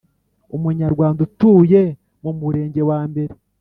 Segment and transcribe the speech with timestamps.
[0.55, 1.81] umunyarwanda utuye
[2.21, 3.33] mu mu Murenge wa mbere